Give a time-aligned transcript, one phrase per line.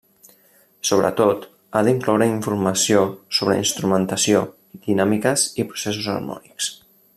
[0.89, 1.43] Sobretot,
[1.79, 3.03] ha d'incloure informació
[3.41, 4.43] sobre instrumentació,
[4.89, 6.73] dinàmiques i processos harmònics.